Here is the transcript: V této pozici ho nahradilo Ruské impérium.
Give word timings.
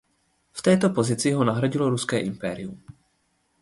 V 0.53 0.61
této 0.61 0.89
pozici 0.89 1.31
ho 1.31 1.43
nahradilo 1.43 1.89
Ruské 1.89 2.19
impérium. 2.19 2.81